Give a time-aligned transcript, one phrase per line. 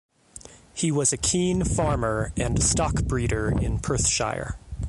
[0.73, 4.57] He was a keen farmer and stock breeder in Perthshire.